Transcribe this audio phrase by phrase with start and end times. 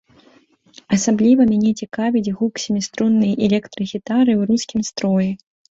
[0.97, 5.31] Асабліва мяне цікавіць гук сяміструннай электрагітары ў рускім строі.